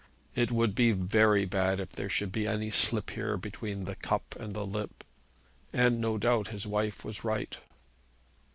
[0.33, 4.35] It would be very bad if there should be any slip here between the cup
[4.39, 5.03] and the lip;
[5.71, 7.55] and, no doubt, his wife was right.